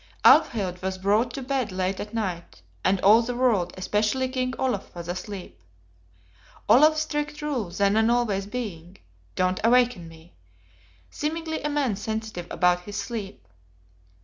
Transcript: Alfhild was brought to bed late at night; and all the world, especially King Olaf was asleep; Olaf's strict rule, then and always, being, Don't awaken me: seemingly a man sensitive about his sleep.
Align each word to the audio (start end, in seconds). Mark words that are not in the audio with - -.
Alfhild 0.25 0.81
was 0.81 0.97
brought 0.97 1.31
to 1.35 1.43
bed 1.43 1.71
late 1.71 1.99
at 1.99 2.11
night; 2.11 2.63
and 2.83 2.99
all 3.01 3.21
the 3.21 3.35
world, 3.35 3.71
especially 3.77 4.27
King 4.27 4.55
Olaf 4.57 4.95
was 4.95 5.07
asleep; 5.07 5.61
Olaf's 6.67 7.01
strict 7.01 7.39
rule, 7.43 7.69
then 7.69 7.95
and 7.95 8.09
always, 8.09 8.47
being, 8.47 8.97
Don't 9.35 9.59
awaken 9.63 10.07
me: 10.07 10.33
seemingly 11.11 11.61
a 11.61 11.69
man 11.69 11.95
sensitive 11.95 12.47
about 12.49 12.81
his 12.85 12.97
sleep. 12.97 13.47